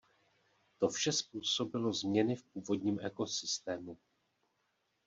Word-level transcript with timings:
To 0.79 0.89
vše 0.89 1.11
způsobilo 1.11 1.93
změny 1.93 2.35
v 2.35 2.43
původním 2.43 2.99
ekosystému. 2.99 3.97